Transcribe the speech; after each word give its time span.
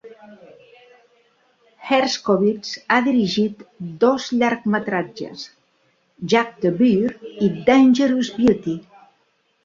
Herskovitz 1.89 2.69
ha 2.93 2.97
dirigit 3.07 3.59
dos 4.03 4.25
llargmetratges, 4.43 5.43
"Jack 6.33 6.57
the 6.63 6.71
Bear" 6.79 7.13
i 7.49 7.51
"Dangerous 7.69 8.31
Beauty". 8.39 8.75